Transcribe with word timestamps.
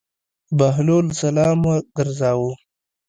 بهلول 0.57 1.05
سلام 1.21 1.59
وګرځاوه. 1.69 2.51